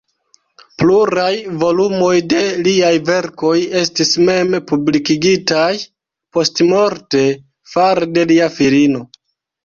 Pluraj 0.81 1.33
volumoj 1.63 2.13
de 2.31 2.39
liaj 2.67 2.93
verkoj 3.09 3.57
estis 3.81 4.13
mem-publikigitaj 4.29 5.67
postmorte 6.37 7.21
fare 7.75 8.09
de 8.15 8.25
lia 8.33 8.49
filino. 8.57 9.03